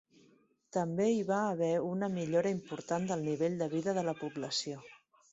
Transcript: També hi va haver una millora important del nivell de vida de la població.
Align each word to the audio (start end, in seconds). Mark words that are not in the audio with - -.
També 0.75 1.05
hi 1.15 1.19
va 1.25 1.41
haver 1.49 1.67
una 1.89 2.09
millora 2.13 2.53
important 2.57 3.05
del 3.11 3.21
nivell 3.27 3.59
de 3.61 3.67
vida 3.75 3.95
de 3.99 4.05
la 4.09 4.15
població. 4.23 4.81